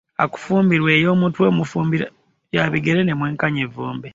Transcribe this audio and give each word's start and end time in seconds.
Akufumbira 0.23 0.87
ey'omutwe 0.97 1.43
omufumbira 1.51 2.05
ya 2.55 2.65
bigere 2.71 3.01
ne 3.03 3.13
mwenkanya 3.19 3.61
evvumbe. 3.65 4.07